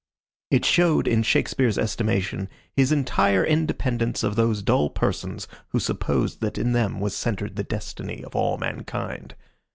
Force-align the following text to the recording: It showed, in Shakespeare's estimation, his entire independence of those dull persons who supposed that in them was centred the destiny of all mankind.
It 0.49 0.65
showed, 0.65 1.07
in 1.07 1.21
Shakespeare's 1.21 1.77
estimation, 1.77 2.49
his 2.75 2.91
entire 2.91 3.43
independence 3.45 4.23
of 4.23 4.35
those 4.35 4.63
dull 4.63 4.89
persons 4.89 5.47
who 5.69 5.79
supposed 5.79 6.41
that 6.41 6.57
in 6.57 6.71
them 6.73 6.99
was 6.99 7.15
centred 7.15 7.55
the 7.55 7.63
destiny 7.63 8.23
of 8.23 8.35
all 8.35 8.57
mankind. 8.57 9.35